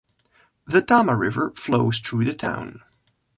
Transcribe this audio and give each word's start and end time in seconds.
The 0.65 0.81
Tama 0.81 1.15
River 1.15 1.51
flows 1.55 1.99
through 1.99 2.25
the 2.25 2.33
town. 2.33 2.81